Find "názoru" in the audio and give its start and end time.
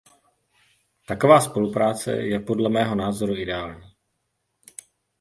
2.95-3.35